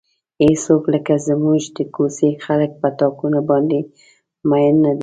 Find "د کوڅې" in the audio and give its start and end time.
1.75-2.29